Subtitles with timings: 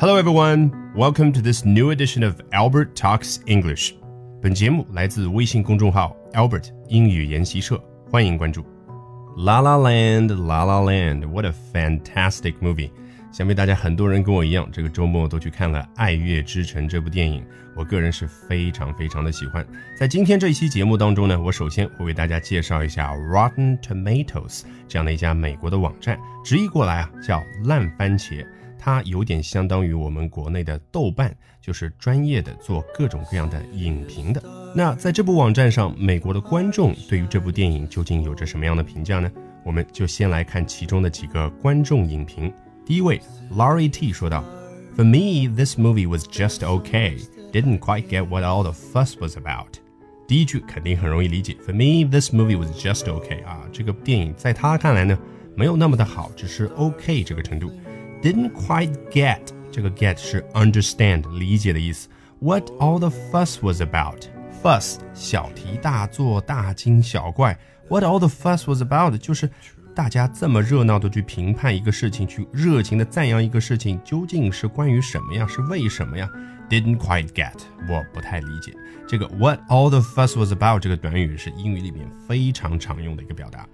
[0.00, 0.70] Hello, everyone.
[0.94, 3.94] Welcome to this new edition of Albert Talks English.
[4.40, 8.64] 本节目来自微信公众号 Albert 英语研习社，欢迎关注。
[9.38, 12.92] La La Land, La La Land, what a fantastic movie!
[13.32, 17.44] 想必大家很多人跟我一样，这个周末都去看了《爱乐之城》这部电影。
[17.74, 19.66] 我个人是非常非常的喜欢。
[19.98, 28.46] 在今天这一期节目当中呢，我首先会为大家介绍一下 Rotten Tomatoes 这样的一家美国的网站，直译过来啊叫烂番茄。
[28.88, 34.42] 它有点相当于我们国内的豆瓣，就是专业的做各种各样的影评的。
[34.74, 39.30] 那在这部网站上，美国的观众对于这部电影究竟有着什么样的评价呢？
[39.62, 42.50] 我们就先来看其中的几个观众影评。
[42.86, 43.20] 第一位
[43.52, 44.42] ，Laurie T 说道
[44.96, 47.18] ：“For me, this movie was just okay.
[47.52, 49.74] Didn't quite get what all the fuss was about.”
[50.26, 51.54] 第一句肯定很容易理解。
[51.66, 53.44] For me, this movie was just okay.
[53.44, 55.18] 啊，这个电影在他看来呢，
[55.54, 57.70] 没有那么的好，只是 OK 这个程度。
[58.22, 59.40] Didn't quite get
[59.70, 62.08] 这个 get 是 understand 理解的意思。
[62.40, 64.26] What all the fuss was about?
[64.62, 67.58] Fuss 小题大做、大惊小怪。
[67.88, 69.50] What all the fuss was about 就是
[69.94, 75.46] 大家这么热闹的去评判一个事情，去热情的赞扬一个事情，究竟是关于什么呀？
[75.46, 76.28] 是为什么呀
[76.68, 77.54] ？Didn't quite get，
[77.88, 78.72] 我不太理解。
[79.06, 83.66] 这个 What all the fuss was about 这个短语是英语里面非常常用的一个表达。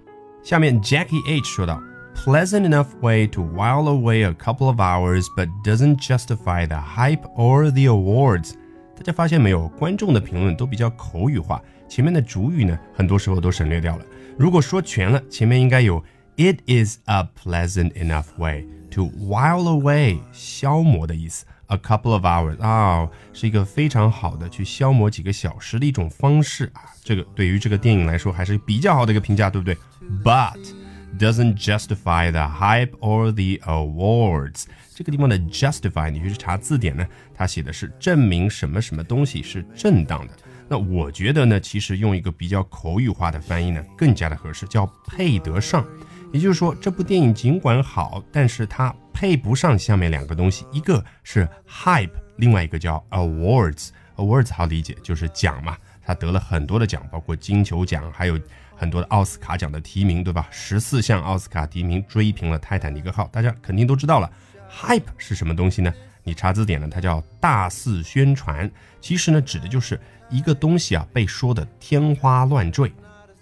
[0.43, 1.81] 下面 Jackie H 说道。
[2.14, 7.70] pleasant enough way to while away a couple of hours, but doesn't justify the hype or
[7.70, 8.52] the awards。
[8.96, 9.68] 大家发现没有？
[9.68, 14.04] 观众的评论都比较口语化，前面的主语呢，很多时候都省略掉了。
[14.36, 16.04] 如果说全了，前面应该有
[16.36, 21.46] "It is a pleasant enough way to while away" 消磨的意思。
[21.68, 26.82] A couple of hours 啊，是一个非常好的去消磨几个小时的一种方式啊。
[27.04, 29.76] 这个对于这个电影来说还是比较好的一个评价，对不对？
[30.24, 30.58] But
[31.17, 34.65] doesn't justify the hype or the awards。
[34.93, 40.33] 这个地方的 justify，你去查字典呢，它写的是证明什么什么东西是正当的。
[40.67, 45.85] 那我觉得呢，其实用一个比较口语化的翻译呢，更加的合适，叫配得上。
[46.33, 53.89] 也就是说，这部电影尽管好，但是它配不上下面两个东西，一个是 hype，另外一个叫 awards。
[54.17, 58.39] awards 好理解，就是奖嘛，他得了很多的奖，包括金球奖，还有。
[58.77, 60.49] 很多的奥斯卡奖的提名，对吧？
[60.51, 64.29] 十四项奥斯卡提名追平了《泰坦尼克号》，大家肯定都知道了。
[64.69, 65.93] Hype 是什么东西呢？
[66.25, 68.69] 你查字典呢，它叫大肆宣传。
[68.99, 69.97] 其实呢，指的就是
[70.29, 72.91] 一个东西啊被说的天花乱坠。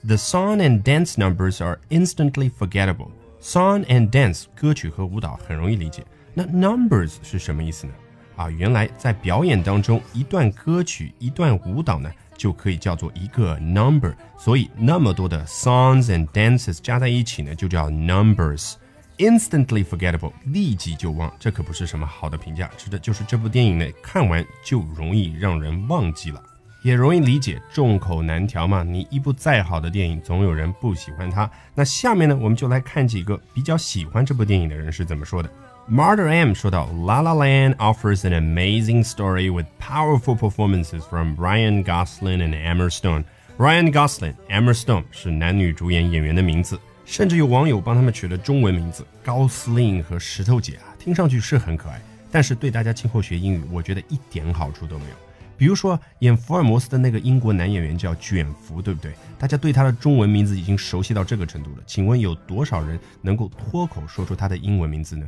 [0.06, 3.10] The song and dance numbers are instantly forgettable.
[3.42, 6.06] Song and dance 歌曲和舞蹈很容易理解。
[6.36, 7.94] 那 numbers 是什么意思呢？
[8.36, 12.12] 啊，原来在表演当中，一段歌曲、一段舞蹈呢。
[12.38, 18.74] 就可以叫做一个 number，所以那么多的 songs and dances 加在一起呢，就叫 numbers。
[19.18, 26.42] Instantly forgettable，立即就忘，这可不是什么好的评价，指的就是这部电影呢，看完就容易让人忘记了，
[26.84, 28.82] 也容易理解，众口难调嘛。
[28.82, 31.50] 你一部再好的电影，总有人不喜欢它。
[31.76, 35.50] 那下面呢，我们就来看几个比较喜欢这部电影的人是怎么说的。
[35.90, 42.56] Martyr M 说到，La La Land offers an amazing story with powerful performances from Ryan Gosling and
[42.56, 43.26] Emma Stone.
[43.58, 52.00] Ryan Gosling、Emma Stone 是男女主演演员的名字，甚至有网友帮他们取了中文名字高司令和石头姐啊，听上去是很可爱，
[52.32, 55.16] 但是对大家今后学英语，我觉得一点好处都没有。
[55.58, 59.12] 比如说演福尔摩斯的那个英国男演员叫卷福，对不对？
[59.38, 65.28] 大家对他的中文名字已经熟悉到这个程度了，请问有多少人能够脱口说出他的英文名字呢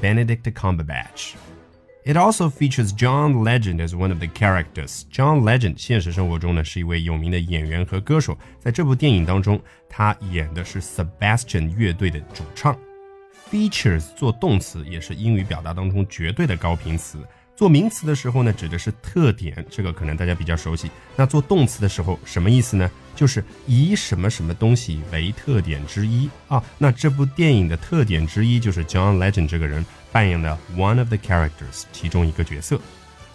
[0.00, 1.34] ？Benedict Cumberbatch.
[2.04, 5.02] It also features John Legend as one of the characters.
[5.10, 12.78] John Legend 现实生活中呢是一位有名的演员和歌手，在这部电影当中，他演的是 Sebastian 乐队的主唱。
[13.50, 17.18] Features 做动词也是英语表达当中绝对的高频词。
[17.61, 20.89] 做名词的时候呢，指的是特点，这个可能大家比较熟悉。
[21.15, 22.89] 那做动词的时候，什么意思呢？
[23.13, 26.63] 就是以什么什么东西为特点之一啊。
[26.79, 32.81] 那这部电影的特点之一就是 John Legend 这个人扮演的 one of the characters 其中一个角色。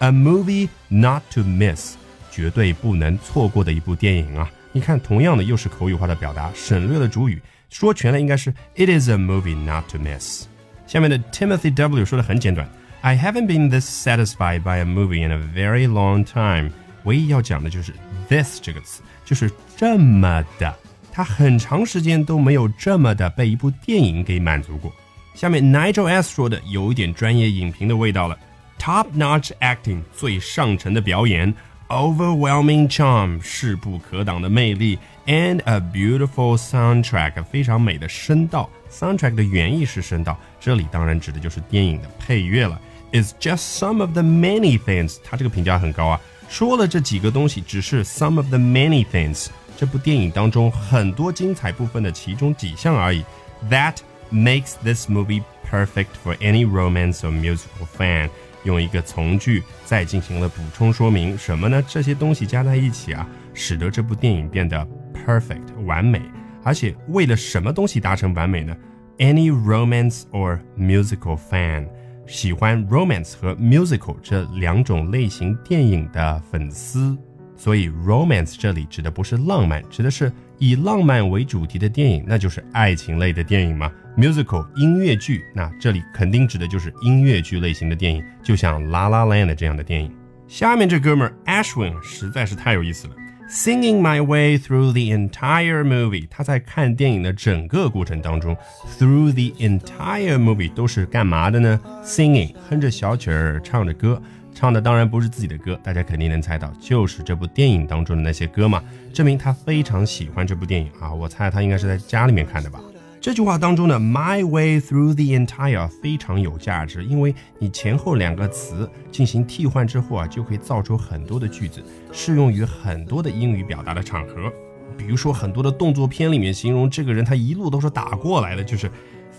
[0.00, 1.94] A movie not to miss，
[2.32, 4.50] 绝对不能错过的一部电影啊。
[4.72, 7.40] 你看，同样的又是口语化的表达，省略了主语，
[7.70, 10.46] 说全了应该是 It is a movie not to miss。
[10.84, 12.68] 下面的 Timothy W 说的很简短。
[13.06, 16.72] I haven't been this satisfied by a movie in a very long time。
[17.04, 17.92] 唯一要讲的就是
[18.28, 20.74] this 这个词，就是这么的。
[21.12, 24.92] 他很长时间都没有这么的被一部电影给满足过。
[25.36, 28.36] 下面 Nigel S 说的有一点专业影评的味道了。
[28.80, 31.54] Top-notch acting，最上乘的表演
[31.86, 38.68] ；overwhelming charm，势不可挡的魅力；and a beautiful soundtrack，非常美的声道。
[38.90, 42.80] Soundtrack 的原意是声道，这里当然指的就是电影的配乐了。
[43.11, 45.17] is just some of the many things。
[45.23, 49.47] 他这个评价很高啊，说了这几个东西只是 some of the many things。
[49.77, 53.23] 这部电影当中很多精彩部分的其中几项而已。
[53.69, 53.95] That
[54.31, 58.29] makes this movie perfect for any romance or musical fan。
[58.63, 61.83] 用一个从句再进行了补充说明，什么呢？
[61.87, 64.87] 这些东西加在一起啊，使得这部电影变得
[65.25, 66.21] perfect 完美。
[66.63, 68.77] 而且为了什么东西达成完美呢？
[69.17, 71.87] Any romance or musical fan，
[72.26, 77.16] 喜欢 romance 和 musical 这两种类型电影的粉丝。
[77.58, 83.90] 所以，romance 这里指的不是浪漫，指的是以浪漫为主题的电影，那就是爱情类的电影嘛。
[84.14, 90.14] musical 音乐剧，那这里肯定指的就是音乐剧类型的电影，就像《La La Land》这样的电影。
[90.46, 93.14] 下面这哥们儿 Ashwin 实在是太有意思了
[93.48, 96.26] ，singing my way through the entire movie。
[96.30, 98.56] 他在看电影的整个过程当中
[98.98, 104.20] ，through the entire movie 都是干嘛的呢？singing，哼着小曲儿，唱着歌。
[104.54, 108.82] 唱的当然不是自己的歌，大家肯定能猜到，就是这部电影当中的那些歌嘛，
[109.12, 111.12] 证明他非常喜欢这部电影啊！
[111.12, 112.80] 我猜他应该是在家里面看的吧。
[113.26, 121.82] 这句话当中的 My way through the entire 非常有价值，因为你前后两个词进行替换之后啊，就可以造出很多的句子，
[122.12, 124.48] 适用于很多的英语表达的场合。
[124.96, 128.88] 比如说很多的动作片里面形容这个人他一路都是打过来的，就是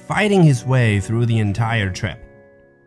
[0.05, 2.17] fighting his way through the entire trip。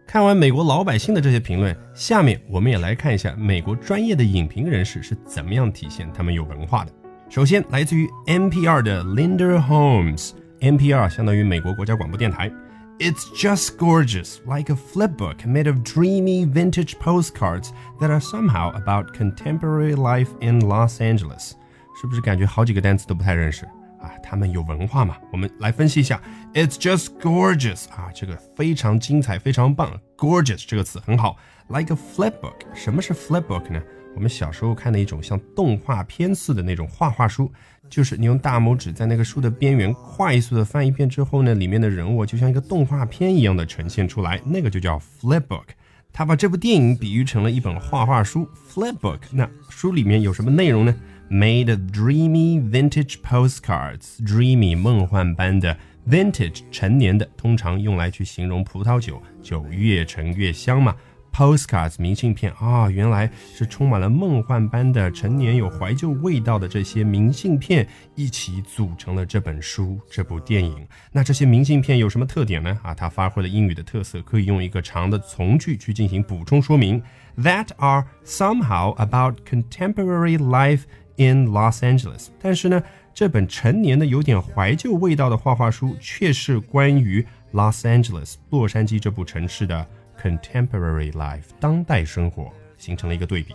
[0.06, 6.92] 看完美国老百姓的这些评论，下面我们也来看一下美国专业的影评人士是怎么样体现他们有文化的。
[7.30, 12.51] 首先，来自于 NPR 的 Linda Holmes Holmes，NPR 相当于美国国家广播电台。
[12.97, 19.95] It's just gorgeous, like a flipbook made of dreamy vintage postcards that are somehow about contemporary
[19.95, 21.51] life in Los Angeles。
[21.99, 23.65] 是不是感觉好几个单词都不太认识？
[24.01, 25.17] 啊，他们有文化嘛？
[25.31, 26.21] 我们来分析一下。
[26.53, 29.99] It's just gorgeous 啊，这个非常精彩，非常棒。
[30.17, 31.37] Gorgeous 这个词很好。
[31.67, 33.81] Like a flipbook，什么是 flipbook 呢？
[34.14, 37.50] 我们小时候看的一种像动画片似的那种画画书，
[37.88, 45.64] 就是你用大拇指在那个书的边缘快速的翻一遍之后呢，里面的人物就像一个动画片一样的呈现出来，那个就叫 flipbook。
[46.12, 49.20] 他把这部电影比喻成了一本画画书，flipbook。
[49.30, 50.94] 那书里面有什么内容呢
[51.30, 55.78] ？Made dreamy vintage postcards, dreamy 梦幻般的
[56.08, 60.96] vintage 成年的，通常用来去形容葡萄酒，酒越陈越香嘛。
[61.32, 70.86] Postcards 明信片啊，原来是充满了梦幻般的陈年有怀旧味道的这些明信片一起组成了这本书，这部电影。
[71.12, 72.78] 那这些明信片有什么特点呢？
[72.82, 77.02] 啊，它发挥了英语的特色，可以用一个长的从句去进行补充说明。
[77.38, 80.82] That are somehow about contemporary life.
[81.16, 82.82] In Los Angeles，但是呢，
[83.12, 87.22] 这本陈年的有点怀旧味道的画画书，却是关于
[87.52, 89.86] Los Angeles 洛杉矶这部城市的
[90.20, 93.54] contemporary life 当代生活，形成了一个对比。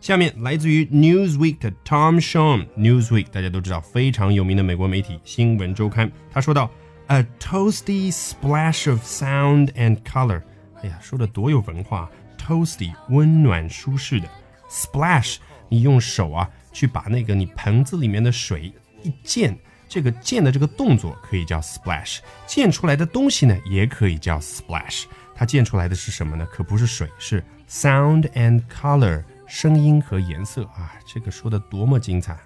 [0.00, 6.70] 下面来自于 Newsweek 的 Tom Shaw，Newsweek 大家都知道非常有名的美国媒体新闻周刊，他说到
[7.08, 10.42] A toasty splash of sound and color，
[10.82, 12.08] 哎呀，说的多有文化
[12.38, 14.28] ，toasty 温暖舒适的
[14.70, 16.48] splash，你用手啊。
[16.70, 18.72] 去把那个你盆子里面的水
[19.02, 19.56] 一溅，
[19.88, 25.04] 这个溅的这个动作可以叫 splash，溅出来的东西呢也可以叫 splash。
[25.37, 26.45] 它溅出来的是什么呢？
[26.51, 30.93] 可不是水，是 sound and color，声音和颜色啊！
[31.05, 32.37] 这个说的多么精彩！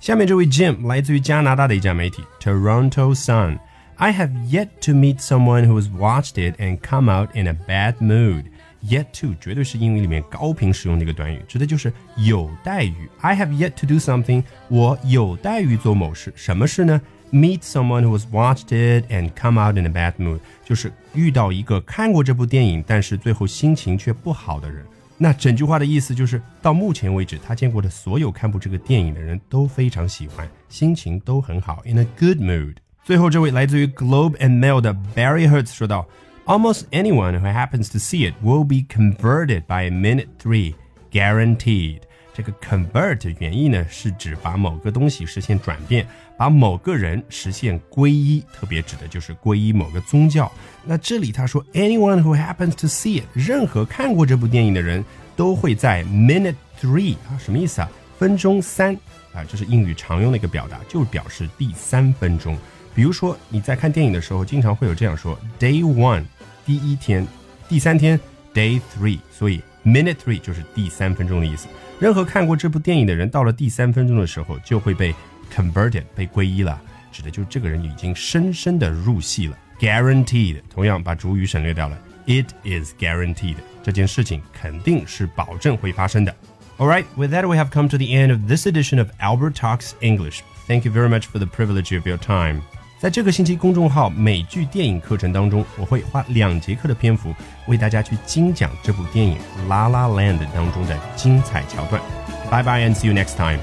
[0.00, 6.80] 下面这位 Jim 来自于加拿大的一家媒体 Toronto Sun。I have yet to meet someone who has watched it and
[6.80, 8.46] come out in a bad mood.
[8.83, 13.09] Yet to 绝对是英语里面高频使用的一个短语，指的就是有待于。
[13.21, 16.31] I have yet to do something，我有待于做某事。
[16.35, 24.85] 什么事呢？Meet someone who has watched it and come out in a bad mood，就是遇到一个看过这部电影，但是最后心情却不好的人。
[25.17, 32.75] 那整句话的意思就是，到目前为止，他见过的所有看过这个电影的人都非常喜欢，心情都很好，in a good mood。
[33.03, 36.07] 最后这位来自于 Globe and Mail 的 Barry Hertz 说道。
[36.47, 40.75] Almost anyone who happens to see it will be converted by minute three,
[41.11, 41.99] guaranteed.
[42.33, 50.49] 这个 convert 原意呢是指把某个东西实现转变，把某个人实现皈依，特别指的就是皈依某个宗教。
[50.85, 55.03] 那这里他说 anyone who happens to see it，任何看过这部电影的人
[55.35, 57.91] 都会在 minute three 啊，什么意思啊？
[58.17, 58.95] 分钟三
[59.33, 62.57] 啊，这是英语常用的一个表达，就表示第三分钟。
[62.95, 66.23] 比如说你在看电影的时候，经常会有这样说 day one。
[66.66, 67.26] 第一天，
[67.68, 68.18] 第三天，
[68.54, 71.68] day three，所以 minute three 就是第三分钟的意思。
[71.98, 75.14] 任何看过这部电影的人，到了第三分钟的时候，就会被
[75.54, 76.80] converted，被皈依了，
[77.10, 79.56] 指的就是这个人已经深深的入戏了。
[79.78, 83.56] Guaranteed，同样把主语省略掉了 It is guaranteed.
[83.82, 86.34] 这件事情肯定是保证会发生的。
[86.78, 89.92] All right, with that, we have come to the end of this edition of Albert Talks
[90.00, 90.42] English.
[90.68, 92.62] Thank you very much for the privilege of your time.
[92.99, 97.31] 在这个星期公众号美剧电影课程当中，我会花两节课的篇幅
[97.67, 99.37] 为大家去精讲这部电影
[99.67, 102.01] 《La La Land》当中的精彩桥段。
[102.49, 103.59] Bye bye and see you next time.